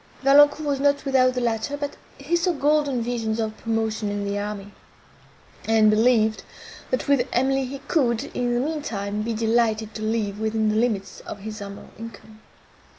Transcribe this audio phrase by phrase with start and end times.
[0.23, 4.39] Valancourt was not without the latter, but he saw golden visions of promotion in the
[4.39, 4.73] army;
[5.65, 6.41] and believed,
[6.89, 10.75] that with Emily he could, in the mean time, be delighted to live within the
[10.75, 12.39] limits of his humble income.